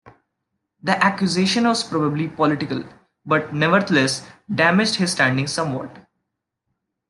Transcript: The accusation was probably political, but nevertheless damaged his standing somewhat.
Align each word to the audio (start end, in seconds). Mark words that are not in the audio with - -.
The 0.81 0.93
accusation 0.97 1.65
was 1.67 1.83
probably 1.83 2.27
political, 2.27 2.83
but 3.23 3.53
nevertheless 3.53 4.25
damaged 4.51 4.95
his 4.95 5.11
standing 5.11 5.45
somewhat. 5.45 5.95